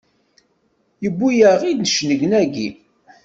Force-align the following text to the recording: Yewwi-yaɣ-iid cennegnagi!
Yewwi-yaɣ-iid 1.03 1.83
cennegnagi! 1.89 2.69